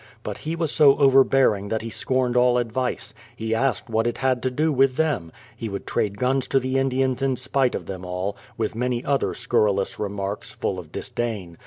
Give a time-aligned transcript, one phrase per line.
[0.23, 4.41] But he was so overbearing that he scorned all advice; he asked what it had
[4.41, 8.03] to do with them; he would trade guns to the Indians in spite of them
[8.03, 11.59] all, with many other scurrilous remarks, full of disdain.